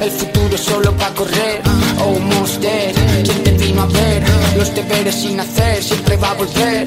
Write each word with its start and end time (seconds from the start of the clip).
El 0.00 0.10
futuro 0.10 0.56
solo 0.56 0.92
pa' 0.96 1.10
correr. 1.14 1.60
Almost 1.98 2.60
dead, 2.60 2.94
quien 3.24 3.42
te 3.42 3.52
vino 3.52 3.82
a 3.82 3.86
ver, 3.86 4.22
los 4.56 4.72
deberes 4.74 5.14
sin 5.14 5.40
hacer, 5.40 5.82
siempre 5.82 6.16
va 6.16 6.30
a 6.30 6.34
volver. 6.34 6.86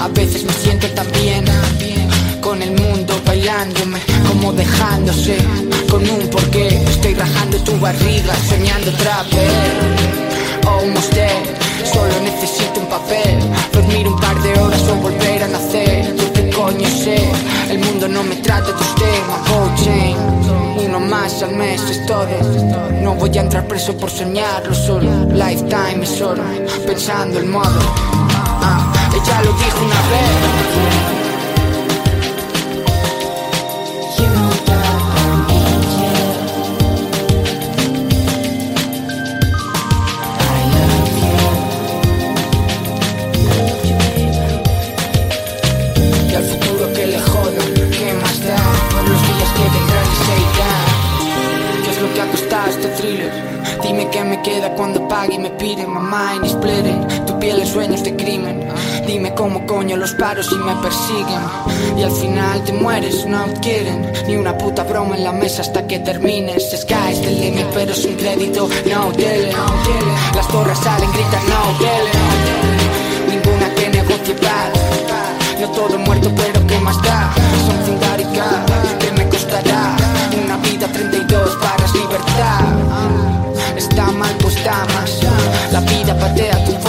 A 0.00 0.08
veces 0.08 0.44
me 0.44 0.52
siento 0.52 0.88
tan 0.88 1.06
bien, 1.12 1.44
con 2.40 2.62
el 2.62 2.72
mundo 2.72 3.14
bailándome, 3.24 4.00
como 4.26 4.52
dejándose, 4.52 5.36
con 5.88 6.08
un 6.08 6.28
porqué. 6.28 6.68
Estoy 6.88 7.14
rajando 7.14 7.58
tu 7.58 7.78
barriga, 7.78 8.34
soñando 8.48 8.90
otra 8.90 9.22
vez. 9.24 10.10
Dead, 11.14 11.42
solo 11.92 12.12
necesito 12.22 12.80
un 12.80 12.86
papel, 12.86 13.38
dormir 13.72 14.06
un 14.06 14.18
par 14.20 14.40
de 14.42 14.52
horas 14.60 14.82
o 14.82 14.94
volver 14.96 15.42
a 15.42 15.48
nacer. 15.48 16.19
Yo 16.78 16.88
sé, 16.88 17.16
el 17.68 17.78
mundo 17.80 18.08
no 18.08 18.22
me 18.22 18.36
trata 18.36 18.66
de 18.66 18.72
usted, 18.72 19.20
my 19.26 19.50
gold 19.50 19.74
chain. 19.84 20.16
Uno 20.86 21.00
más 21.00 21.42
al 21.42 21.54
mes 21.56 21.82
es 21.90 22.06
todo. 22.06 22.26
No 23.02 23.14
voy 23.14 23.36
a 23.36 23.40
entrar 23.40 23.66
preso 23.66 23.96
por 23.96 24.08
soñarlo 24.08 24.72
solo. 24.72 25.10
Lifetime 25.26 26.04
es 26.04 26.20
oro, 26.20 26.42
pensando 26.86 27.38
el 27.38 27.46
modo. 27.46 27.80
Ah, 28.62 28.92
ella 29.12 29.42
lo 29.42 29.52
dijo 29.52 29.84
una 29.84 30.00
vez. 30.10 31.19
Piden 55.60 55.90
My 55.92 56.00
mind 56.00 56.44
is 56.46 56.54
tu 57.26 57.38
piel 57.38 57.60
es 57.60 57.68
sueños 57.68 58.02
de 58.02 58.16
crimen. 58.16 58.66
Dime 59.06 59.34
cómo 59.34 59.66
coño 59.66 59.96
los 59.96 60.12
paros 60.14 60.48
y 60.50 60.56
me 60.56 60.74
persiguen. 60.76 61.42
Y 61.98 62.02
al 62.02 62.10
final 62.10 62.64
te 62.64 62.72
mueres, 62.72 63.26
no 63.26 63.44
quieren 63.60 64.10
Ni 64.26 64.36
una 64.36 64.56
puta 64.56 64.84
broma 64.84 65.16
en 65.16 65.24
la 65.24 65.32
mesa 65.32 65.60
hasta 65.62 65.86
que 65.86 65.98
termines. 65.98 66.70
Sky's 66.70 67.20
the 67.20 67.30
limit 67.30 67.66
pero 67.74 67.94
sin 67.94 68.14
crédito, 68.16 68.68
no 68.86 69.12
dealing 69.12 69.52
Las 70.34 70.48
torres 70.48 70.78
salen, 70.78 71.10
gritan 71.12 71.44
no 71.52 71.62
dealing 71.78 72.20
Ninguna 73.28 73.74
que 73.74 73.88
negocie 73.90 74.34
paz 74.34 74.70
No 75.60 75.68
todo 75.70 75.98
muerto 75.98 76.30
pero 76.36 76.66
qué 76.66 76.78
más 76.78 77.00
da 77.02 77.32
Something 77.66 77.98
that 78.00 78.98
que 78.98 79.12
me 79.12 79.28
costará 79.28 79.96
Una 80.42 80.56
vida 80.58 80.86
32 80.90 81.60
barras 81.60 81.94
libertad. 81.94 83.20
Está 83.76 84.10
mal 84.12 84.34
pues 84.40 84.56
está 84.56 84.84
más 84.94 84.99
La 85.80 85.86
vida 85.92 86.14
patea 86.14 86.64
tu 86.64 86.79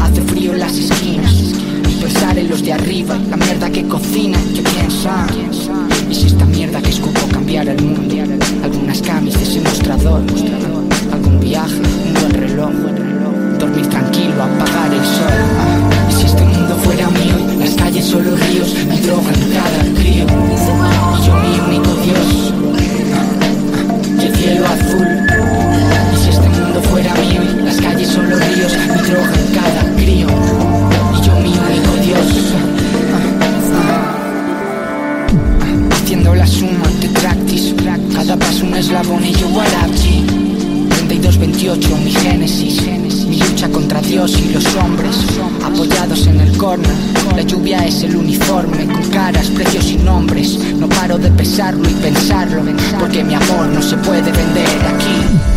Hace 0.00 0.22
frío 0.22 0.52
en 0.52 0.60
las 0.60 0.76
esquinas. 0.76 1.32
Y 1.88 1.94
pensar 2.00 2.38
en 2.38 2.48
los 2.48 2.62
de 2.62 2.72
arriba 2.72 3.16
La 3.30 3.36
mierda 3.36 3.70
que 3.70 3.86
cocinan, 3.86 4.42
yo 4.54 4.62
pienso 4.62 5.10
Y 6.08 6.14
si 6.14 6.26
esta 6.26 6.44
mierda 6.46 6.80
que 6.80 6.90
escupo 6.90 7.20
cambiara 7.30 7.72
el 7.72 7.82
mundo 7.82 8.14
Algunas 8.62 9.02
camis 9.02 9.34
de 9.34 9.42
ese 9.42 9.60
mostrador 9.60 10.22
Algún 11.12 11.40
viaje, 11.40 11.74
un 11.76 12.14
buen 12.14 12.30
reloj 12.30 12.72
Dormir 13.58 13.86
tranquilo, 13.86 14.42
apagar 14.42 14.92
el 14.92 15.04
sol. 15.04 16.10
Y 16.10 16.12
si 16.12 16.26
este 16.26 16.44
mundo 16.44 16.76
fuera 16.76 17.08
mío 17.10 17.36
Las 17.58 17.70
calles 17.70 18.04
solo 18.04 18.36
ríos, 18.36 18.74
me 18.88 19.00
drogan 19.00 19.34
cada 19.52 19.94
crío 19.94 20.26
Y 20.26 21.26
yo 21.26 21.34
mi 21.36 21.76
único 21.76 21.94
Dios 22.02 22.52
el 24.22 24.36
cielo 24.36 24.66
azul 24.66 25.11
Calles 28.12 28.30
solo 28.30 28.36
ríos, 28.36 28.72
me 28.88 29.02
drogan 29.08 29.46
cada 29.54 29.96
crío. 29.96 30.26
Y 30.26 31.26
yo 31.26 31.34
mi 31.40 31.48
único 31.48 31.96
Dios 32.04 32.54
Haciendo 35.92 36.34
la 36.34 36.46
suma 36.46 36.88
de 37.00 37.08
practice 37.08 37.74
Cada 38.14 38.36
paso 38.36 38.66
un 38.66 38.74
eslabón 38.74 39.24
y 39.24 39.32
yo 39.32 39.48
Warabji 39.48 40.26
32-28 41.08 42.04
mi 42.04 42.12
génesis. 42.12 43.26
Mi 43.26 43.38
lucha 43.38 43.68
contra 43.68 44.00
Dios 44.02 44.38
y 44.38 44.52
los 44.52 44.66
hombres 44.76 45.16
Apoyados 45.64 46.26
en 46.26 46.40
el 46.40 46.56
corner. 46.56 46.92
La 47.34 47.42
lluvia 47.42 47.86
es 47.86 48.02
el 48.02 48.16
uniforme 48.16 48.86
Con 48.86 49.10
caras, 49.10 49.48
precios 49.48 49.90
y 49.90 49.96
nombres. 49.96 50.58
No 50.78 50.88
paro 50.88 51.18
de 51.18 51.30
pesarlo 51.30 51.88
y 51.88 51.94
pensarlo 51.94 52.62
Porque 52.98 53.24
mi 53.24 53.34
amor 53.34 53.68
no 53.68 53.80
se 53.80 53.96
puede 53.96 54.30
vender 54.32 54.68
aquí 54.94 55.51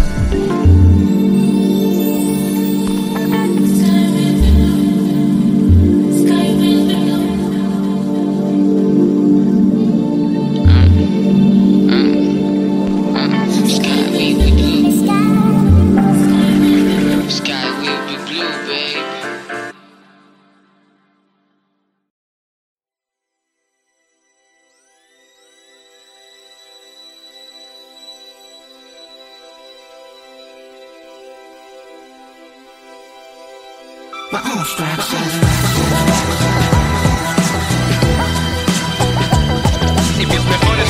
Y 40.19 40.25
mis 40.25 40.43
mejores 40.43 40.89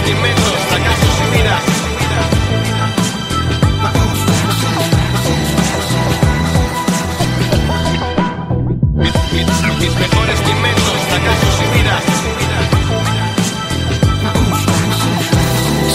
miras. 1.37 1.63
Mis, 8.95 9.13
mejores 9.95 10.39
inventos, 10.49 10.99
acaso 11.13 11.47
si 11.57 11.65
miras. 11.77 12.03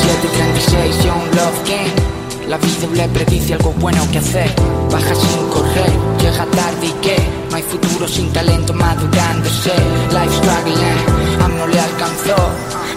736 0.03 1.05
Young 1.05 1.35
Love 1.35 2.10
La 2.51 2.59
vida 2.59 2.89
le 2.95 3.09
predice 3.11 3.55
algo 3.55 3.73
bueno 3.79 4.05
que 4.11 4.19
hacer. 4.19 4.53
Baja 4.91 5.15
sin 5.15 5.47
correr, 5.51 5.93
llega 6.21 6.45
tarde 6.47 6.89
y 6.89 6.93
qué. 7.01 7.17
No 7.49 7.55
hay 7.55 7.63
futuro 7.63 8.09
sin 8.09 8.33
talento 8.33 8.73
madurándose. 8.75 9.71
Life 10.11 10.35
struggling, 10.39 11.45
a 11.45 11.47
no 11.47 11.69
le 11.69 11.79
alcanzó. 11.79 12.35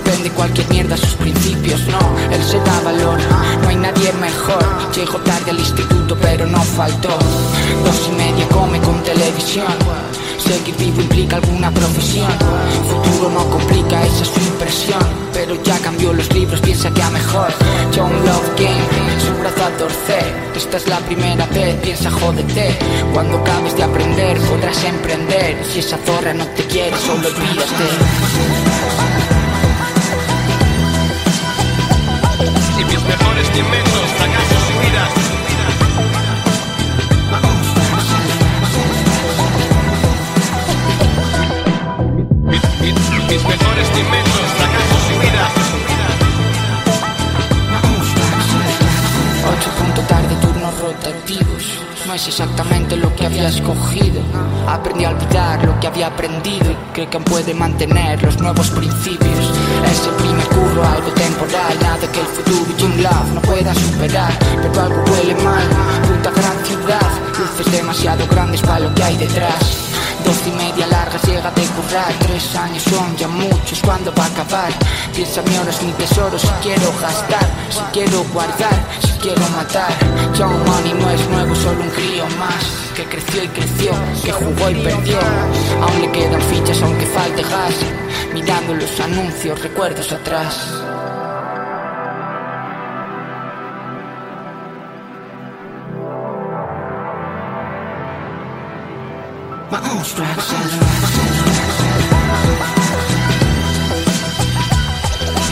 Vende 0.04 0.32
cualquier 0.32 0.68
mierda 0.70 0.98
sus 0.98 1.14
principios, 1.14 1.82
no. 1.86 2.00
Él 2.36 2.44
se 2.44 2.58
da 2.62 2.82
valor, 2.82 3.20
no 3.62 3.70
hay 3.70 3.76
nadie 3.76 4.12
mejor. 4.14 4.66
Llego 4.92 5.20
tarde 5.20 5.52
al 5.52 5.60
instituto 5.60 6.18
pero 6.20 6.48
no 6.48 6.60
faltó. 6.64 7.16
Dos 7.86 8.10
y 8.10 8.16
media 8.16 8.50
come 8.50 8.80
con 8.80 9.04
televisión 9.04 9.68
Seguir 10.38 10.76
vivo 10.78 11.02
implica 11.02 11.38
alguna 11.38 11.72
profesión. 11.72 12.32
Futuro 12.90 13.30
no 13.30 13.50
complica, 13.50 14.04
esa 14.04 14.24
es 14.24 14.30
su 14.30 14.40
impresión 14.40 15.04
Pero 15.34 15.62
ya 15.64 15.78
cambió 15.80 16.14
los 16.14 16.32
libros, 16.34 16.60
piensa 16.62 16.92
que 16.92 17.02
a 17.02 17.10
mejor. 17.10 17.54
John 17.96 18.12
Love 18.26 18.52
Game, 18.58 19.20
su 19.20 19.34
brazo 19.40 19.66
a 19.66 19.78
torcer 19.78 20.52
Esta 20.56 20.78
es 20.78 20.88
la 20.88 21.00
primera 21.00 21.46
vez, 21.48 21.76
piensa 21.82 22.12
jódete. 22.12 22.78
Cuando 23.14 23.38
acabes 23.38 23.76
de 23.76 23.84
aprender, 23.84 24.38
podrás 24.42 24.84
emprender. 24.84 25.64
Si 25.72 25.80
esa 25.80 25.98
zorra 26.06 26.34
no 26.34 26.46
te 26.48 26.64
quiere, 26.66 26.96
solo 26.98 27.28
olvídate. 27.28 27.88
Y 32.80 32.84
mejores 32.84 33.48
si 33.54 33.62
miras. 34.80 35.14
Mis, 35.16 35.33
No 52.06 52.14
es 52.14 52.28
exactamente 52.28 52.96
lo 52.98 53.16
que 53.16 53.26
había 53.26 53.48
escogido. 53.48 54.22
Aprendí 54.68 55.06
a 55.06 55.10
olvidar 55.10 55.66
lo 55.66 55.80
que 55.80 55.88
había 55.88 56.08
aprendido 56.08 56.72
y 56.72 56.76
creo 56.94 57.10
que 57.10 57.20
puede 57.20 57.54
mantener 57.54 58.22
los 58.22 58.40
nuevos 58.40 58.70
principios. 58.70 59.52
Es 59.92 60.06
el 60.06 60.14
primer 60.16 60.46
curro, 60.48 60.86
algo 60.86 61.10
temporal. 61.12 61.78
Nada 61.82 62.12
que 62.12 62.20
el 62.20 62.28
futuro 62.28 62.76
y 62.78 62.84
un 62.84 63.04
love 63.04 63.34
no 63.34 63.42
puedan 63.42 63.76
superar. 63.76 64.32
Pero 64.62 64.82
algo 64.82 65.04
huele 65.12 65.36
mal, 65.44 65.68
puta 66.08 66.32
gran 66.32 66.66
ciudad. 66.66 67.12
Luces 67.40 67.72
demasiado 67.72 68.28
grandes 68.28 68.62
para 68.62 68.80
lo 68.82 68.94
que 68.94 69.04
hay 69.04 69.18
detrás. 69.18 69.83
Dos 70.24 70.38
y 70.48 70.52
media 70.52 70.88
largas 70.88 71.22
llega 71.24 71.52
de 71.52 71.62
currar. 71.64 72.14
Tres 72.20 72.56
años 72.56 72.84
son 72.84 73.16
ya 73.18 73.28
muchos, 73.28 73.80
¿cuándo 73.84 74.14
va 74.18 74.24
a 74.26 74.28
acabar? 74.28 74.72
Piensa 75.16 75.42
mi 75.42 75.58
oro 75.58 75.70
es 75.70 75.82
mi 75.84 75.92
tesoro 75.94 76.38
Si 76.40 76.48
quiero 76.62 76.92
gastar, 77.02 77.46
si 77.70 77.80
quiero 77.92 78.24
guardar 78.34 78.78
Si 79.02 79.12
quiero 79.20 79.42
matar. 79.50 79.94
Young 80.38 80.66
Money 80.68 80.94
no 80.94 81.10
es 81.10 81.30
nuevo, 81.30 81.56
solo 81.56 81.82
un 81.82 81.90
crío 81.90 82.26
más 82.40 82.64
Que 82.96 83.04
creció 83.06 83.44
y 83.44 83.48
creció, 83.50 83.92
que 84.24 84.32
jugó 84.32 84.70
y 84.70 84.76
perdió. 84.76 85.20
Aún 85.82 86.02
le 86.02 86.12
quedan 86.12 86.42
fichas 86.42 86.82
aunque 86.82 87.06
falte 87.08 87.44
gas. 87.44 87.76
Mirando 88.34 88.74
los 88.76 89.00
anuncios, 89.00 89.62
recuerdos 89.62 90.12
atrás 90.12 90.83
My 99.72 99.80
own 99.80 100.04
stripes 100.04 100.54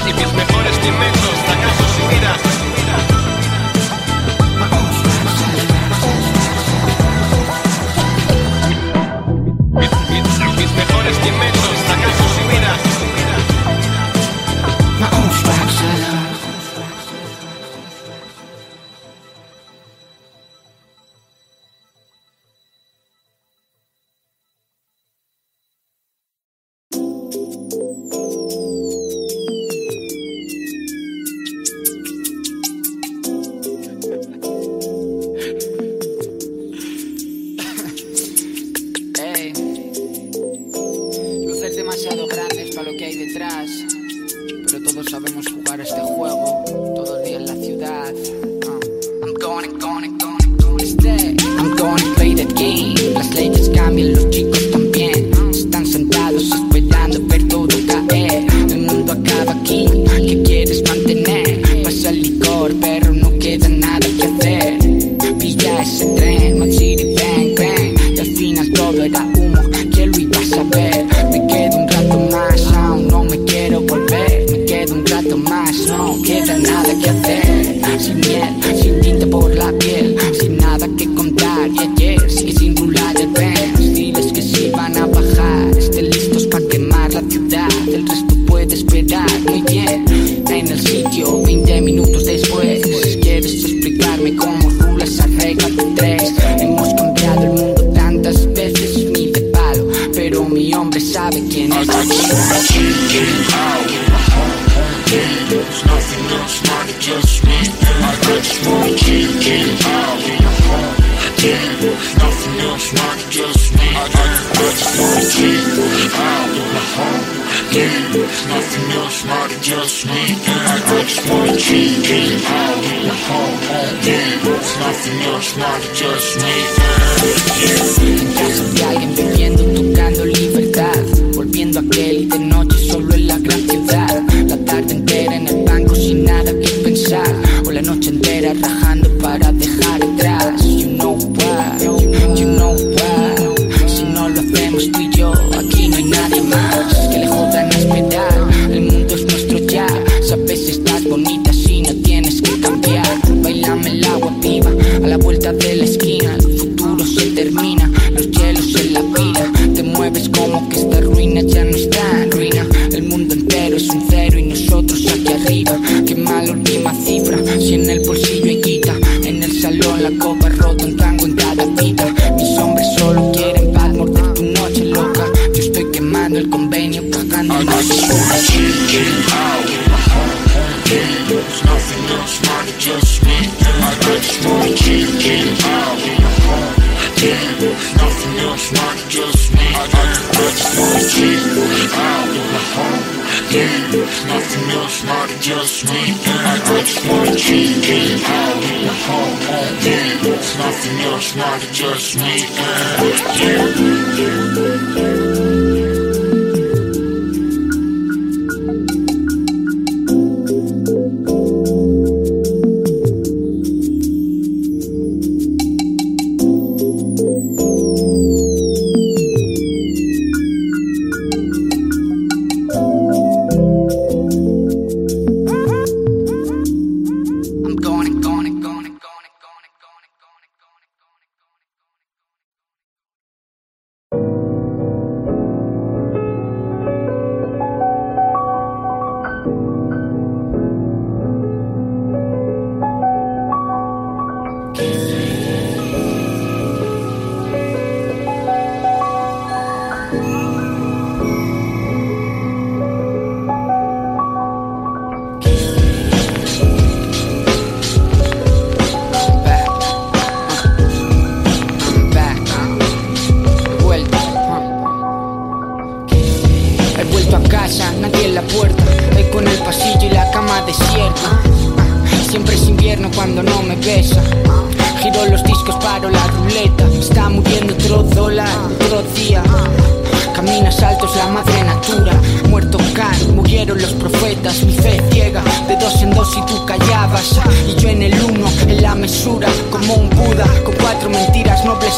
Y 0.08 0.14
mis 0.14 0.34
mejores 0.34 0.78
inventos, 0.86 1.38
acaso 1.54 1.84
si 1.96 2.02
miras. 2.14 2.42
Mis, 10.58 10.72
mejores 10.74 11.18
inventos, 11.26 11.76
miras. 12.50 12.80
My 15.00 15.08
own 15.08 15.30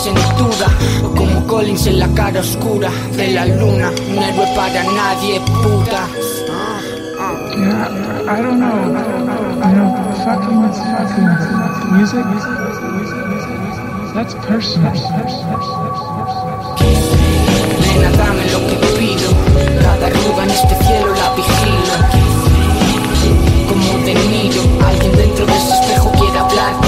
sin 0.03 0.15
duda 0.37 0.67
Como 1.15 1.47
Collins 1.47 1.87
en 1.87 1.99
la 1.99 2.07
cara 2.09 2.41
oscura 2.41 2.89
de 3.15 3.31
la 3.31 3.45
luna 3.45 3.91
Un 4.09 4.21
héroe 4.21 4.47
para 4.55 4.83
nadie, 4.83 5.39
puta 5.63 6.07
Yeah, 7.55 7.87
I 8.27 8.41
don't 8.41 8.59
know. 8.59 8.95
I 9.61 9.73
don't 9.77 9.93
fucking 10.25 10.59
fucking 10.91 11.29
music. 11.93 12.25
That's 14.13 14.33
personal. 14.45 14.91
Nena, 17.79 18.09
dame 18.17 18.43
lo 18.51 18.59
que 18.67 18.75
pido. 18.97 19.29
Cada 19.81 20.07
arruga 20.07 20.43
en 20.43 20.49
este 20.49 20.75
cielo 20.83 21.13
la 21.15 21.29
vigilo. 21.35 21.95
Como 23.69 23.89
de 24.03 24.13
alguien 24.85 25.11
dentro 25.15 25.45
de 25.45 25.55
ese 25.55 25.73
espejo 25.73 26.11
quiere 26.11 26.39
hablar 26.39 26.82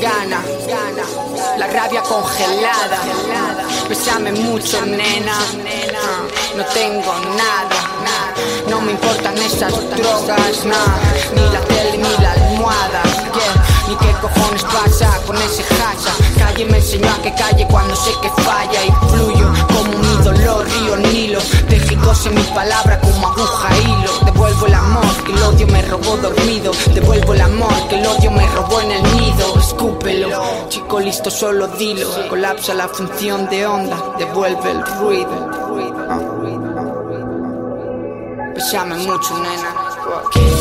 gana, 0.00 0.42
gana, 0.66 1.04
la 1.58 1.66
rabia 1.66 2.02
congelada. 2.02 3.00
Besame 3.88 4.32
mucho, 4.32 4.84
nena. 4.84 5.38
No 6.56 6.64
tengo 6.66 7.12
nada, 7.36 7.80
no 8.68 8.80
me 8.80 8.92
importan 8.92 9.36
esas 9.38 9.72
drogas, 9.90 10.64
nada. 10.64 10.98
Ni 11.34 11.42
la 11.52 11.60
tele 11.60 11.98
ni 11.98 12.22
la 12.22 12.32
almohada 12.32 13.17
ni 13.88 13.96
qué 13.96 14.12
cojones 14.20 14.62
pasa 14.64 15.18
con 15.26 15.36
ese 15.36 15.62
hacha. 15.62 16.12
Calle 16.38 16.64
me 16.66 16.76
enseñó 16.78 17.10
a 17.10 17.22
que 17.22 17.34
calle 17.34 17.66
cuando 17.70 17.96
sé 17.96 18.10
que 18.20 18.30
falla 18.42 18.84
y 18.84 18.92
fluyo 19.08 19.52
como 19.68 19.98
mi 19.98 20.22
dolor, 20.22 20.66
río 20.66 20.96
Nilo. 20.96 21.40
Dejé 21.68 21.94
en 21.94 22.34
mi 22.34 22.42
palabra 22.54 23.00
como 23.00 23.28
aguja 23.28 23.68
hilo. 23.78 24.10
Devuelvo 24.24 24.66
el 24.66 24.74
amor 24.74 25.24
que 25.24 25.32
el 25.32 25.42
odio 25.42 25.66
me 25.68 25.82
robó 25.82 26.16
dormido. 26.16 26.72
Devuelvo 26.94 27.34
el 27.34 27.40
amor 27.40 27.88
que 27.88 27.98
el 27.98 28.06
odio 28.06 28.30
me 28.30 28.46
robó 28.48 28.80
en 28.80 28.90
el 28.92 29.02
nido. 29.14 29.58
Escúpelo, 29.58 30.28
chico 30.68 31.00
listo, 31.00 31.30
solo 31.30 31.68
dilo. 31.68 32.08
Colapsa 32.28 32.74
la 32.74 32.88
función 32.88 33.48
de 33.48 33.66
onda, 33.66 34.14
devuelve 34.18 34.70
el 34.70 34.84
ruido. 34.98 35.48
Besame 38.54 38.96
mucho, 38.96 39.34
nena. 39.38 39.88
Nena, 40.34 40.57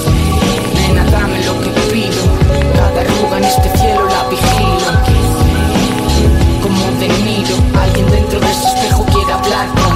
Arruga 2.99 3.37
en 3.37 3.43
este 3.43 3.77
cielo 3.77 4.07
la 4.07 4.23
vigilo. 4.27 4.91
Como 6.63 6.99
de 6.99 7.07
Nilo, 7.07 7.55
alguien 7.79 8.09
dentro 8.09 8.39
de 8.39 8.49
ese 8.49 8.67
espejo 8.67 9.05
quiere 9.05 9.31
hablar 9.33 9.86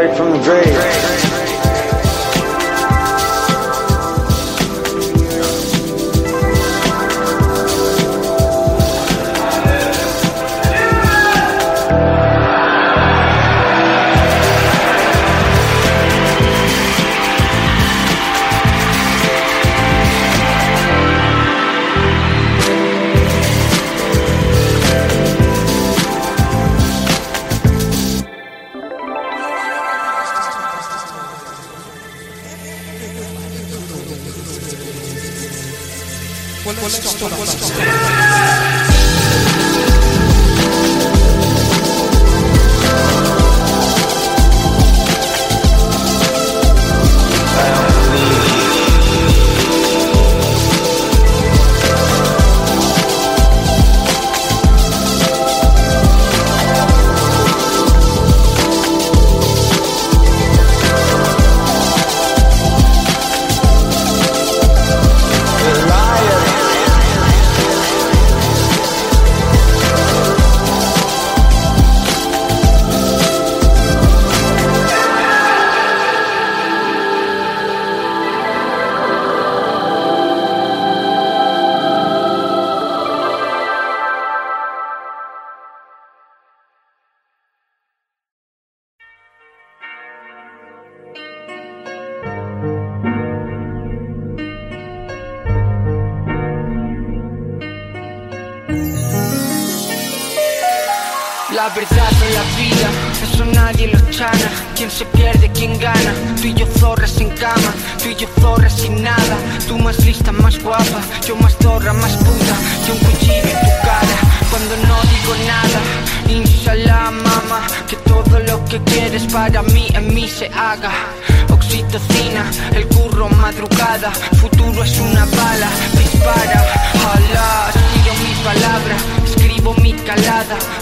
straight 0.00 0.16
from 0.16 0.30
the 0.32 0.38
grave. 0.42 0.89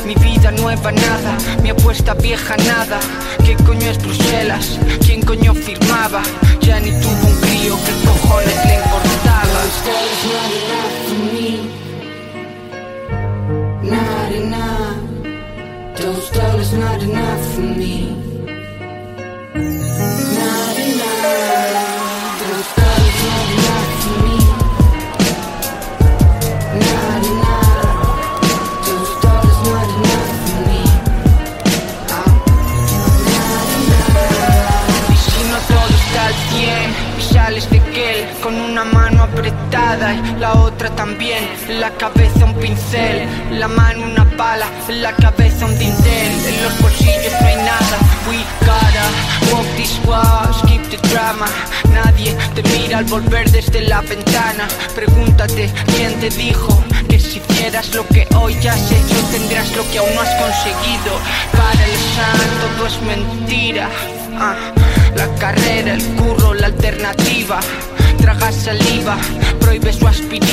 Mi 0.09 0.15
vida 0.15 0.51
nueva 0.53 0.91
nada, 0.91 1.37
mi 1.63 1.69
apuesta 1.69 2.15
vieja 2.15 2.57
nada. 2.57 2.99
¿Qué 3.45 3.55
coño 3.57 3.91
es 3.91 3.99
Bruselas? 3.99 4.79
¿Quién 5.05 5.21
coño 5.21 5.53
firmaba? 5.53 6.23
Ya 6.63 6.81
ni 6.81 6.93
tuvo 6.93 7.27
un 7.29 7.41
crío 7.43 7.77
que 7.85 7.93
cojones 8.07 8.65
le 8.65 8.75
importaba. 8.77 9.61
Not 16.71 17.03
enough 17.03 17.55
for 17.55 17.61
me. 17.63 18.18
La 39.71 40.55
otra 40.55 40.89
también. 40.91 41.45
La 41.81 41.91
cabeza 41.91 42.45
un 42.45 42.55
pincel, 42.55 43.29
la 43.59 43.69
mano 43.69 44.07
una 44.07 44.25
pala, 44.37 44.67
la 44.89 45.13
cabeza 45.13 45.67
un 45.67 45.79
dintel. 45.79 46.33
En 46.47 46.63
los 46.63 46.81
bolsillos 46.81 47.33
no 47.41 47.47
hay 47.47 47.57
nada. 47.57 47.99
We 48.29 48.39
gotta 48.61 49.53
walk 49.53 49.67
this 49.77 50.01
walk, 50.07 50.55
skip 50.61 50.83
the 50.91 50.97
drama. 51.09 51.47
Nadie 51.93 52.35
te 52.55 52.63
mira 52.63 52.99
al 52.99 53.05
volver 53.05 53.51
desde 53.51 53.83
la 53.83 54.01
ventana. 54.01 54.67
Pregúntate 54.95 55.71
quién 55.95 56.19
te 56.21 56.31
dijo 56.31 56.83
que 57.09 57.19
si 57.19 57.39
hicieras 57.39 57.95
lo 57.95 58.07
que 58.07 58.27
hoy 58.37 58.55
has 58.67 58.91
hecho 58.91 59.17
tendrás 59.31 59.77
lo 59.77 59.89
que 59.91 59.99
aún 59.99 60.15
no 60.15 60.23
has 60.23 60.35
conseguido. 60.37 61.13
Para 61.53 61.85
el 61.85 61.99
santo 62.17 62.67
todo 62.77 62.87
es 62.87 63.03
mentira. 63.03 63.89
Ah, 64.41 64.55
la 65.17 65.27
carrera, 65.35 65.95
el 65.95 66.05
curro, 66.15 66.55
la 66.55 66.67
alternativa. 66.67 67.61
Traga 68.29 68.53
saliva, 68.53 69.17
prohíbe 69.59 69.91
su 69.91 70.07
aspirina. 70.07 70.48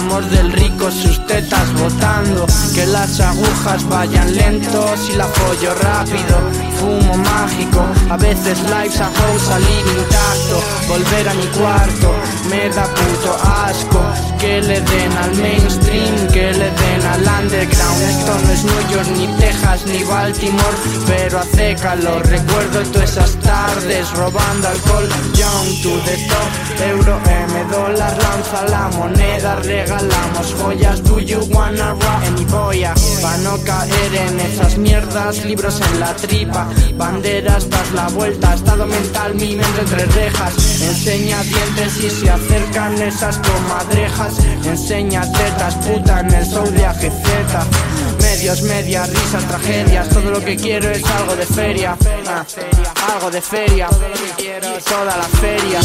Amor 0.00 0.24
del 0.30 0.50
rico, 0.52 0.90
sus 0.90 1.24
tetas 1.26 1.72
botando, 1.74 2.46
que 2.74 2.86
las 2.86 3.20
agujas 3.20 3.86
vayan 3.88 4.34
lentos 4.34 5.10
y 5.12 5.16
la 5.16 5.26
follo 5.26 5.74
rápido, 5.74 6.36
fumo 6.78 7.16
mágico, 7.16 7.82
a 8.08 8.16
veces 8.16 8.58
lives 8.62 9.00
a 9.00 9.04
house 9.04 9.42
salir 9.42 9.84
intacto, 9.98 10.56
volver 10.88 11.28
a 11.28 11.34
mi 11.34 11.46
cuarto, 11.58 12.14
me 12.48 12.68
da 12.70 12.84
puto 12.84 13.36
asco, 13.66 14.02
que 14.40 14.62
le 14.62 14.80
den 14.80 15.12
al 15.18 15.36
mainstream, 15.36 16.28
que 16.32 16.52
le 16.52 16.70
den 16.70 17.02
al 17.12 17.42
underground, 17.42 18.02
esto 18.02 18.38
no 18.42 18.52
es 18.52 18.64
New 18.64 18.90
York 18.90 19.08
ni 19.16 19.26
Texas 19.38 19.84
ni 19.86 20.02
Baltimore, 20.04 20.76
pero 21.06 21.40
hace 21.40 21.74
calor, 21.76 22.26
recuerdo 22.26 22.82
todas 22.90 23.10
esas 23.10 23.32
tardes 23.40 24.10
robando 24.12 24.68
alcohol, 24.68 25.08
young 25.34 25.82
to 25.82 25.90
the 26.06 26.16
top, 26.28 26.50
euro, 26.88 27.20
M, 27.26 27.64
dólar, 27.70 28.16
lanza 28.16 28.68
la 28.68 28.88
moneda, 28.96 29.56
regalamos 29.56 30.54
joyas, 30.58 31.02
do 31.04 31.20
you 31.20 31.40
wanna 31.50 31.92
rock 31.92 32.24
en 32.26 32.46
boya, 32.48 32.94
pa' 33.20 33.36
no 33.38 33.62
caer 33.62 34.14
en 34.14 34.40
esas 34.40 34.78
mierdas, 34.78 35.44
libros 35.44 35.80
en 35.80 36.00
la 36.00 36.14
tripa, 36.16 36.66
banderas, 36.96 37.68
das 37.68 37.92
la 37.92 38.08
vuelta, 38.08 38.54
estado 38.54 38.86
mental, 38.86 39.34
mi 39.34 39.56
mente 39.56 39.80
entre 39.80 40.06
rejas, 40.06 40.54
enseña 40.82 41.42
dientes 41.42 42.04
y 42.04 42.10
se 42.10 42.30
acercan 42.30 42.94
esas 43.02 43.38
comadrejas, 43.38 44.29
enseña 44.64 45.22
tetas, 45.32 45.74
puta 45.76 46.20
en 46.20 46.32
el 46.32 46.46
show 46.46 46.68
de 46.70 46.86
AGZ, 46.86 47.10
medios, 48.20 48.62
medias, 48.62 49.08
risas, 49.10 49.44
tragedias, 49.46 50.08
todo 50.08 50.30
lo 50.30 50.44
que 50.44 50.56
quiero 50.56 50.90
es 50.90 51.04
algo 51.04 51.36
de 51.36 51.46
feria, 51.46 51.96
ah, 52.26 52.44
algo 53.14 53.30
de 53.30 53.40
feria, 53.40 53.88
toda 54.88 55.16
la 55.16 55.28
feria. 55.40 55.80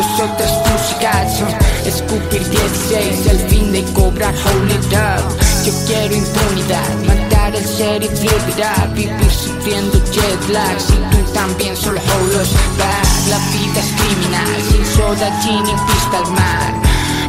Dos 0.00 0.20
o 0.20 0.32
tres 0.38 0.50
músicas 0.72 1.42
Escupir 1.84 2.42
16 2.48 3.26
el 3.26 3.38
fin 3.50 3.70
de 3.70 3.82
cobrar 3.92 4.32
hold 4.32 4.70
it 4.70 4.92
up 4.94 5.28
Yo 5.62 5.74
quiero 5.86 6.14
impunidad 6.14 6.88
Matar 7.06 7.54
el 7.54 7.64
live 7.76 8.48
it 8.48 8.64
up 8.64 8.94
Vivir 8.94 9.30
sufriendo 9.30 10.00
jet 10.10 10.48
lag. 10.48 10.80
Si 10.80 10.94
tú 10.94 11.32
también 11.34 11.76
solo 11.76 12.00
hold 12.00 12.40
us 12.40 12.50
back 12.78 13.04
La 13.28 13.38
vida 13.52 13.80
es 13.80 13.92
criminal 14.00 14.62
Sin 14.70 14.86
soda, 14.86 15.38
gin 15.42 15.66
y 15.66 15.92
pista 15.92 16.16
al 16.24 16.32
mar. 16.32 16.72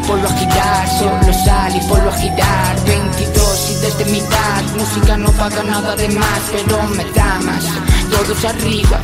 Vuelvo 0.08 0.28
a 0.28 0.34
girar, 0.38 0.88
solo 0.98 1.34
sal 1.44 1.76
y 1.76 1.88
vuelvo 1.90 2.10
a 2.10 2.18
girar. 2.20 2.86
22 2.86 3.70
y 3.70 3.76
desde 3.82 4.06
mitad 4.14 4.64
Música 4.78 5.18
no 5.18 5.30
paga 5.32 5.62
nada 5.64 5.94
de 5.98 6.08
más 6.08 6.40
Pero 6.54 6.84
me 6.84 7.04
da 7.12 7.38
más. 7.42 7.66
Todos 8.10 8.46
arriba 8.46 9.02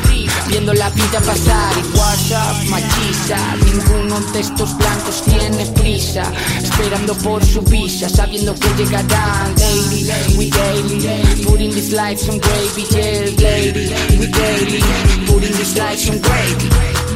Viendo 0.48 0.72
la 0.72 0.88
vida 0.90 1.20
pasar 1.20 1.72
y 1.76 1.82
WhatsApp 1.96 2.64
machiza 2.70 3.36
Ninguno 3.64 4.20
de 4.32 4.40
estos 4.40 4.76
blancos 4.78 5.22
tiene 5.24 5.66
prisa 5.66 6.32
Esperando 6.62 7.14
por 7.16 7.44
su 7.44 7.60
visa 7.62 8.08
Sabiendo 8.08 8.54
que 8.54 8.68
llegarán 8.76 9.54
Daily, 9.54 10.10
we 10.38 10.48
daily 10.50 11.44
Putting 11.44 11.70
this 11.70 11.92
life 11.92 12.18
some 12.18 12.38
gravy 12.38 12.86
Yeah, 12.90 13.26
lady, 13.36 13.92
we 14.18 14.26
daily 14.26 14.82
Putting 15.26 15.52
this 15.52 15.76
life 15.76 15.98
some 15.98 16.18
gravy. 16.18 16.68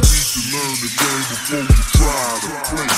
This 0.02 0.52
life 0.52 0.92
some 2.72 2.91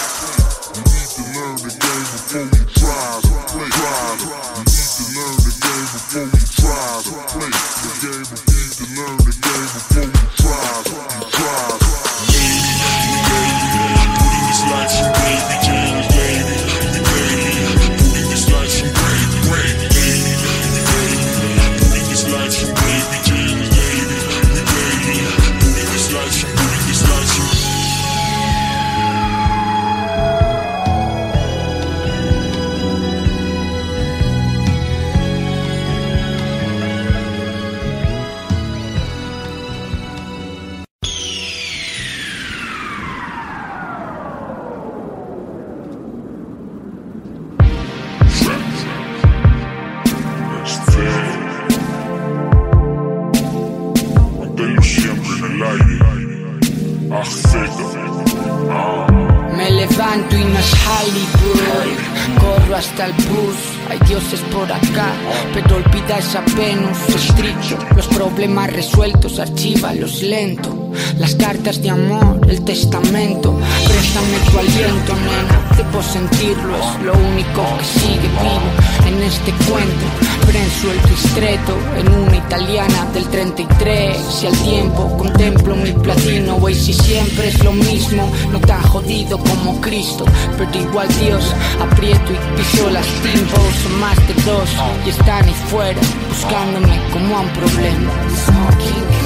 Pero 65.54 65.76
olvidas 65.76 66.34
a 66.34 66.40
Venus 66.56 66.98
estricto 67.08 67.78
Los 67.94 68.08
problemas 68.08 68.72
resueltos 68.72 69.38
Archívalos 69.38 70.22
lento 70.22 70.83
Las 71.18 71.34
cartas 71.34 71.80
de 71.82 71.90
amor 71.90 72.40
El 72.48 72.62
testamento 72.64 73.58
Préstame 73.86 74.38
tu 74.50 74.58
aliento, 74.58 75.14
nena 75.14 75.76
Debo 75.76 76.02
sentirlo 76.02 76.76
Es 76.76 77.02
lo 77.04 77.12
único 77.12 77.62
que 77.78 77.84
sigue 77.84 78.28
vivo. 78.28 79.06
En 79.06 79.22
este 79.22 79.52
cuento 79.66 80.06
Prenso 80.46 80.92
el 80.92 81.00
ristretto 81.02 81.76
En 81.96 82.08
una 82.12 82.36
italiana 82.36 83.06
del 83.12 83.24
33 83.24 84.16
Si 84.18 84.46
al 84.46 84.56
tiempo 84.58 85.16
contemplo 85.16 85.74
mi 85.76 85.92
platino 85.92 86.56
Wey 86.56 86.74
si 86.74 86.92
siempre 86.92 87.48
es 87.48 87.62
lo 87.64 87.72
mismo. 87.72 88.30
No 88.52 88.60
tan 88.60 88.82
jodido 88.82 89.38
como 89.38 89.80
Cristo 89.80 90.24
Pero 90.56 90.70
igual 90.78 91.08
Dios. 91.20 91.54
Aprieto 91.80 92.32
y 92.32 92.56
piso 92.56 92.90
las 92.90 93.06
timbos 93.06 93.74
Son 93.82 94.00
más 94.00 94.16
de 94.28 94.34
dos 94.44 94.70
Y 95.06 95.10
están 95.10 95.44
ahí 95.44 95.54
fuera 95.70 96.00
Buscándome 96.28 97.00
como 97.12 97.36
a 97.36 97.40
un 97.40 97.48
problema 97.50 99.23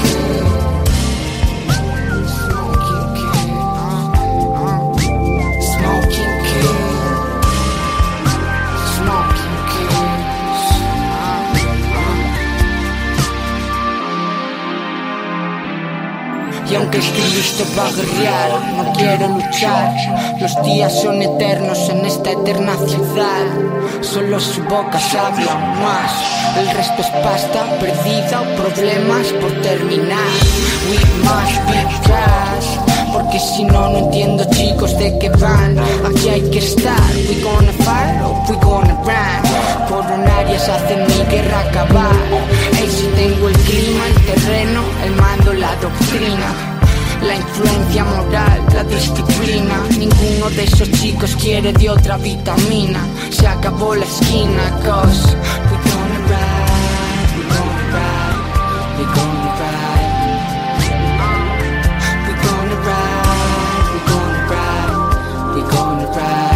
Y 16.70 16.74
aunque 16.74 16.98
estoy 16.98 17.30
listo 17.34 17.64
para 17.74 17.90
guerrear, 17.90 18.50
no 18.76 18.92
quiero 18.92 19.28
luchar. 19.28 19.94
Los 20.38 20.62
días 20.62 21.00
son 21.00 21.22
eternos 21.22 21.88
en 21.88 22.04
esta 22.04 22.32
eterna 22.32 22.76
ciudad. 22.86 23.46
Solo 24.02 24.38
su 24.38 24.62
boca 24.64 25.00
habla 25.18 25.54
más. 25.82 26.12
El 26.58 26.68
resto 26.76 27.00
es 27.00 27.08
pasta 27.24 27.64
perdida 27.80 28.42
o 28.42 28.62
problemas 28.62 29.26
por 29.40 29.50
terminar. 29.62 30.32
We 30.90 30.98
must 31.24 31.58
be 31.68 32.08
fast. 32.08 32.88
Porque 33.12 33.38
si 33.38 33.64
no, 33.64 33.88
no 33.88 33.98
entiendo 33.98 34.44
chicos 34.50 34.96
de 34.98 35.18
qué 35.18 35.30
van. 35.30 35.78
Aquí 35.78 36.28
hay 36.28 36.42
que 36.50 36.58
estar. 36.58 37.00
We 37.28 37.42
gonna 37.42 37.72
fight 37.84 38.20
or 38.22 38.34
we 38.48 38.56
gonna 38.62 38.94
run. 39.04 39.88
Coronarias 39.88 40.68
hacen 40.68 41.06
mi 41.06 41.24
guerra 41.30 41.60
acabar. 41.60 42.16
Ey, 42.78 42.90
si 42.90 43.06
tengo 43.16 43.48
el 43.48 43.58
clima, 43.58 44.06
el 44.06 44.26
terreno, 44.26 44.82
el 45.04 45.16
la 45.68 45.76
doctrina. 45.76 46.48
La 47.22 47.34
influencia 47.34 48.04
moral, 48.04 48.64
la 48.72 48.84
disciplina. 48.84 49.76
Ninguno 49.98 50.48
de 50.50 50.64
esos 50.64 50.90
chicos 50.92 51.36
quiere 51.36 51.72
de 51.72 51.90
otra 51.90 52.16
vitamina. 52.16 53.00
Se 53.30 53.46
acabó 53.46 53.94
la 53.94 54.04
esquina, 54.04 54.62
cause 54.84 55.36
we 55.70 55.76
gonna 55.88 56.18
ride, 56.32 57.34
we 57.36 57.42
gonna 57.54 57.84
ride, 57.96 58.40
we 58.98 59.04
gonna 59.16 59.50
ride. 59.60 60.06
We 62.26 62.32
gonna 62.46 62.76
ride, 62.88 63.86
we 63.92 64.00
gonna 64.10 64.38
ride, 64.52 65.54
we 65.54 65.60
gonna 65.72 66.06
ride. 66.16 66.47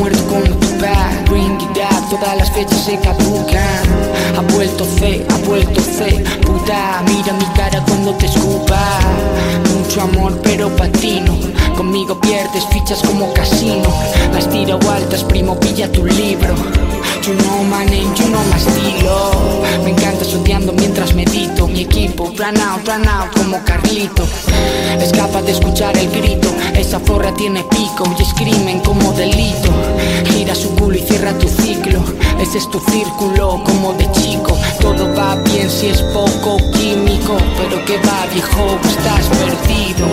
Muerto 0.00 0.24
como 0.24 0.56
tu 0.56 0.68
pad 0.78 1.28
Bring 1.28 1.58
todas 2.10 2.36
las 2.36 2.50
fechas 2.50 2.84
se 2.84 2.98
caducan. 2.98 3.84
Ha 4.36 4.40
vuelto 4.52 4.84
C, 4.98 5.24
ha 5.28 5.36
vuelto 5.46 5.80
C. 5.80 6.24
Puta, 6.44 7.02
mira 7.06 7.32
mi 7.34 7.44
cara 7.54 7.82
cuando 7.86 8.14
te 8.14 8.26
escupa. 8.26 8.98
Mucho 9.72 10.00
amor 10.00 10.40
pero 10.42 10.74
patino. 10.76 11.36
Conmigo 11.76 12.20
pierdes 12.20 12.64
fichas 12.72 13.00
como 13.02 13.32
casino. 13.32 13.88
Las 14.32 14.50
tiro 14.50 14.78
altas, 14.90 15.22
primo, 15.22 15.58
pilla 15.60 15.90
tu 15.92 16.04
libro 16.04 16.54
You 17.22 17.34
know 17.34 17.62
my 17.64 17.84
name, 17.84 18.14
you 18.16 18.28
know 18.30 18.42
estilo. 18.56 19.62
Me 19.84 19.90
encanta 19.90 20.24
sondeando 20.24 20.72
mientras 20.72 21.14
medito. 21.14 21.68
Mi 21.68 21.82
equipo, 21.82 22.32
run 22.36 22.56
out, 22.58 22.86
run 22.88 23.06
out 23.06 23.30
como 23.36 23.62
Carlito. 23.62 24.24
Es 24.98 25.12
capaz 25.12 25.42
de 25.42 25.52
escuchar 25.52 25.96
el 25.98 26.10
grito. 26.10 26.48
Esa 26.74 26.98
forra 26.98 27.32
tiene 27.34 27.62
pico 27.64 28.04
y 28.18 28.22
es 28.22 28.32
crimen 28.32 28.80
como 28.80 29.12
delito. 29.12 29.70
Gira 30.32 30.54
su 30.54 30.74
culo 30.76 30.96
y 30.96 31.00
cierra 31.00 31.36
tu 31.38 31.46
ciclo. 31.46 32.02
Ese 32.40 32.56
es 32.56 32.70
tu 32.70 32.80
círculo 32.90 33.62
como 33.64 33.92
de 33.92 34.10
chico. 34.12 34.56
Todo 34.80 35.14
va 35.14 35.36
bien 35.36 35.68
si 35.68 35.88
es 35.88 36.00
poco 36.14 36.56
químico. 36.72 37.36
Pero 37.58 37.84
que 37.84 37.98
va 37.98 38.26
viejo, 38.32 38.78
estás 38.88 39.26
perdido. 39.36 40.06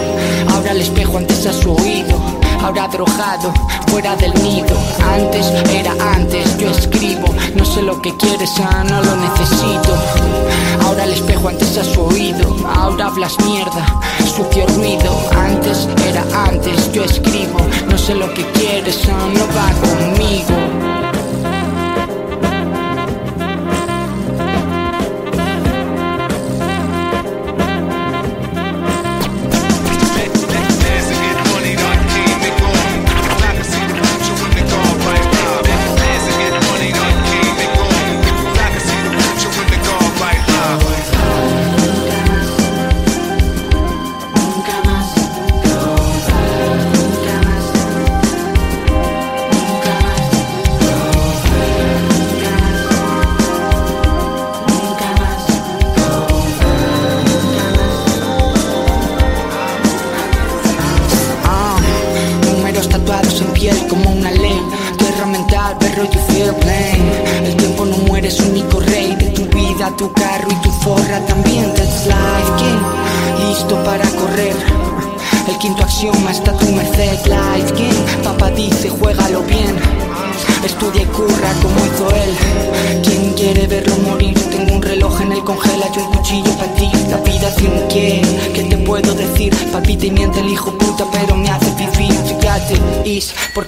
Ahora 0.53 0.71
el 0.71 0.81
espejo 0.81 1.17
antes 1.17 1.45
a 1.45 1.53
su 1.53 1.71
oído 1.71 2.46
Ahora 2.61 2.87
drogado, 2.87 3.53
fuera 3.87 4.15
del 4.15 4.33
nido. 4.43 4.75
Antes 5.13 5.47
era 5.71 5.93
antes, 6.13 6.57
yo 6.57 6.69
escribo. 6.69 7.27
No 7.55 7.65
sé 7.65 7.81
lo 7.81 8.01
que 8.01 8.15
quieres, 8.17 8.51
no 8.89 9.01
lo 9.01 9.15
necesito. 9.15 9.95
Ahora 10.83 11.03
el 11.03 11.13
espejo 11.13 11.49
antes 11.49 11.77
a 11.77 11.83
su 11.83 12.01
oído. 12.01 12.55
Ahora 12.75 13.07
hablas 13.07 13.37
mierda, 13.45 13.85
sucio 14.19 14.65
ruido. 14.75 15.11
Antes 15.37 15.87
era 16.07 16.23
antes, 16.45 16.91
yo 16.91 17.03
escribo. 17.03 17.59
No 17.89 17.97
sé 17.97 18.15
lo 18.15 18.33
que 18.33 18.45
quieres, 18.51 18.99
ah, 19.09 19.29
no 19.33 19.45
va 19.55 19.71
conmigo 19.81 20.87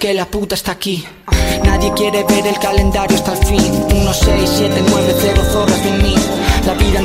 que 0.09 0.15
la 0.15 0.25
puta 0.25 0.55
está 0.55 0.71
aquí. 0.71 1.05
Nadie 1.63 1.93
quiere 1.93 2.23
ver 2.23 2.47
el 2.47 2.57
calendario 2.57 3.15
hasta 3.15 3.33
el 3.33 3.45
fin. 3.45 3.85
1, 3.93 4.13
6, 4.13 4.49
7, 4.57 4.83
9, 4.89 5.15
0, 5.21 5.41
0 5.51 5.58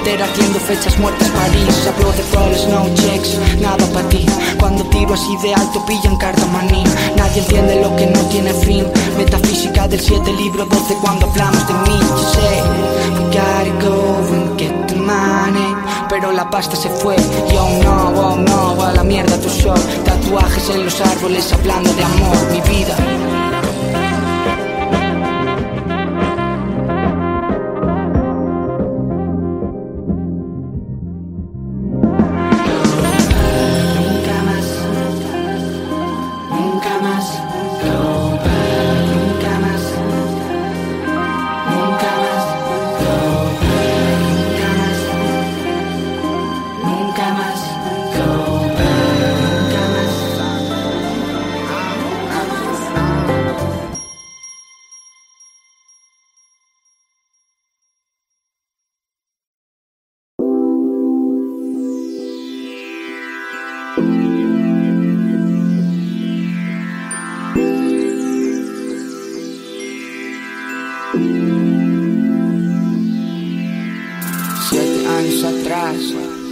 entera 0.05 0.27
haciendo 0.27 0.61
fechas 0.61 0.99
muertas. 0.99 1.29
París 1.31 1.89
Hablo 1.89 2.13
de 2.13 2.23
flores, 2.25 2.69
no 2.69 2.87
checks, 2.95 3.39
nada 3.61 3.85
para 3.93 4.09
ti. 4.09 4.27
Cuando 4.61 4.85
tiro 4.85 5.15
así 5.15 5.37
de 5.43 5.55
alto 5.55 5.85
pillan 5.87 6.17
cartamaní 6.17 6.85
Nadie 7.17 7.41
entiende 7.41 7.81
lo 7.81 7.97
que 7.97 8.07
no 8.07 8.21
tiene 8.29 8.53
fin. 8.53 8.85
Metafísica 9.17 9.89
del 9.89 10.01
7, 10.01 10.33
libro 10.33 10.67
12 10.67 10.95
cuando 11.01 11.27
hablamos 11.27 11.67
de 11.67 11.75
mí. 11.75 11.99
Yo 12.01 12.19
sé, 12.19 12.63
we 13.15 13.25
gotta 13.33 13.87
go 13.87 14.17
and 14.35 14.59
get 14.59 14.87
the 14.89 14.97
money 14.97 15.75
Pero 16.09 16.33
la 16.33 16.51
pasta 16.51 16.77
se 16.77 16.91
fue, 16.91 17.17
yo 17.53 17.69
no, 17.83 18.09
oh 18.15 18.37
no 18.37 18.83
A 18.83 18.93
la 18.93 19.03
mierda 19.03 19.39
tu 19.39 19.49
show, 19.49 19.75
tatuajes 20.05 20.69
en 20.71 20.85
los 20.85 21.01
árboles 21.01 21.53
hablando 21.53 21.93
de 21.95 22.05
amor 22.05 22.37
Mi 22.53 22.61
vida 22.61 23.44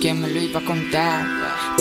¿quién 0.00 0.20
me 0.20 0.28
lo 0.28 0.40
iba 0.40 0.60
a 0.60 0.64
contar? 0.64 1.26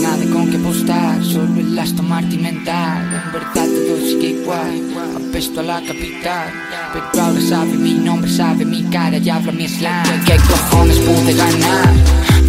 Nada 0.01 0.26
con 0.32 0.49
que 0.49 0.57
apostar, 0.57 1.24
solo 1.24 1.59
el 1.59 1.78
Aston 1.78 2.07
Martin 2.07 2.41
mental. 2.41 3.03
En 3.13 3.32
verdad 3.32 3.67
todo 3.67 3.97
sigue 3.97 4.30
igual, 4.41 4.82
apesto 5.15 5.59
a 5.59 5.63
la 5.63 5.82
capital. 5.82 6.51
Pero 6.93 7.26
ahora 7.26 7.41
sabe 7.41 7.74
mi 7.74 7.93
nombre, 7.93 8.30
sabe 8.30 8.65
mi 8.65 8.84
cara 8.84 9.17
y 9.17 9.30
habla 9.30 9.51
mi 9.51 9.67
slang. 9.67 10.26
¿Qué 10.26 10.38
cojones 10.38 10.97
pude 10.99 11.34
ganar? 11.34 11.93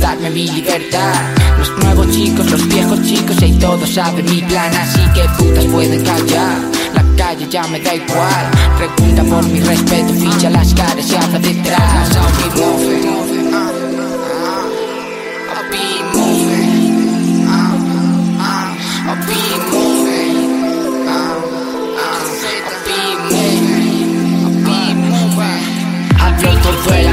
Darme 0.00 0.30
mi 0.30 0.48
libertad. 0.48 1.14
Los 1.58 1.70
nuevos 1.78 2.10
chicos, 2.10 2.50
los 2.50 2.66
viejos 2.68 3.02
chicos 3.02 3.36
y 3.42 3.52
todos 3.58 3.88
saben 3.88 4.24
mi 4.26 4.42
plan. 4.42 4.74
Así 4.74 5.00
que 5.14 5.22
putas 5.38 5.64
pueden 5.66 6.04
callar. 6.04 6.58
La 6.94 7.04
calle 7.16 7.46
ya 7.48 7.66
me 7.68 7.80
da 7.80 7.94
igual. 7.94 8.50
Pregunta 8.76 9.22
por 9.24 9.44
mi 9.46 9.60
respeto, 9.60 10.12
ficha 10.14 10.50
las 10.50 10.74
caras 10.74 11.10
y 11.10 11.14
habla 11.14 11.38
detrás 11.38 13.21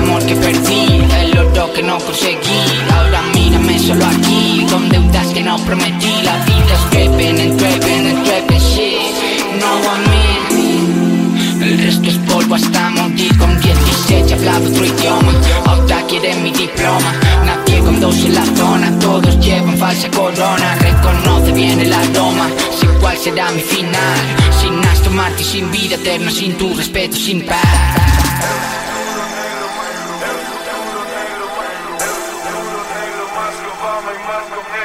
amor 0.10 0.26
que 0.26 0.36
perdí 0.36 1.07
El 1.22 1.38
oro 1.38 1.74
que 1.74 1.84
no 1.84 1.97
conseguí. 1.99 2.60
Ahora 2.95 3.22
mírame 3.34 3.80
solo 3.80 4.05
aquí 4.05 4.66
Con 4.70 4.89
deudas 4.89 5.28
que 5.28 5.41
no 5.41 5.57
prometí. 5.60 6.14
La 6.24 6.36
vida 6.45 6.74
es 6.74 6.89
driven 6.91 7.39
and 7.39 7.60
driven 7.60 8.07
and 8.07 8.60
shit 8.60 9.14
No 9.62 9.72
one 9.91 10.05
me 10.10 11.66
El 11.66 11.78
resto 11.84 12.10
es 12.10 12.18
polvo 12.30 12.55
hasta 12.55 12.89
morir. 12.89 13.38
Con 13.38 13.60
16 13.62 14.32
hablaba 14.34 14.60
otro 14.60 14.86
idioma 14.86 15.34
Ahora 15.66 16.01
quieren 16.07 16.43
mi 16.43 16.51
diploma. 16.51 17.14
Nadie 17.45 17.80
con 17.80 17.99
dos 17.99 18.18
en 18.26 18.36
la 18.36 18.45
zona 18.55 18.99
Todos 18.99 19.39
llevan 19.39 19.78
falsa 19.78 20.10
corona. 20.10 20.76
Reconoce 20.80 21.51
bien 21.51 21.80
el 21.80 21.93
aroma 21.93 22.47
Sé 22.80 22.88
cuál 22.99 23.18
será 23.18 23.51
mi 23.51 23.62
final. 23.62 24.20
Sin 24.60 24.86
Aston 24.88 25.16
Martin, 25.16 25.45
sin 25.45 25.72
vida 25.72 25.95
eterna 25.95 26.32
Sin 26.32 26.57
tu 26.57 26.74
respeto, 26.74 27.16
sin 27.16 27.45
paz 27.45 28.10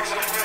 Jackson. 0.07 0.44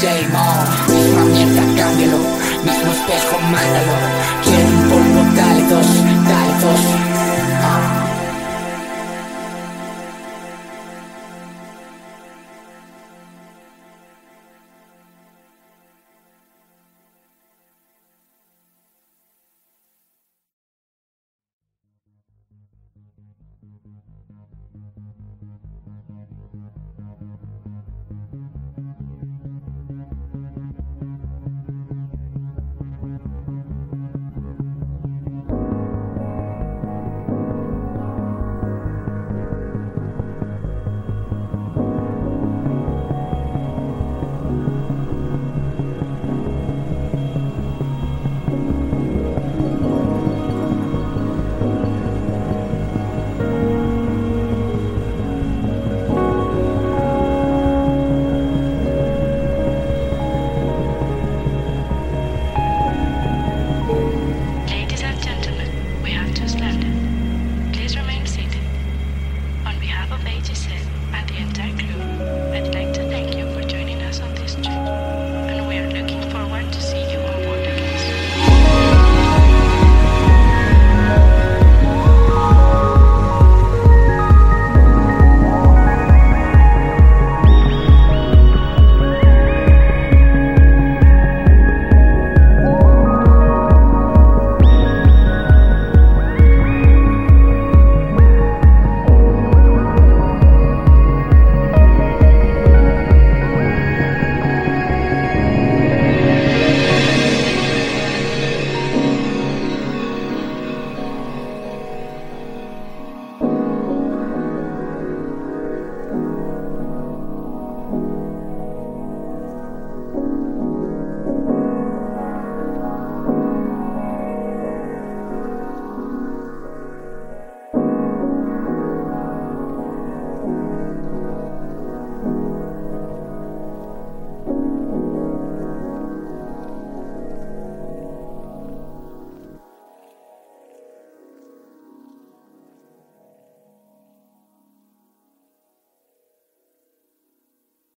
Same 0.00 0.28
misma 0.88 1.24
mierda, 1.24 1.62
cámbialo. 1.74 2.18
Mismo 2.64 2.92
espejo, 2.92 3.38
mándalo. 3.50 3.94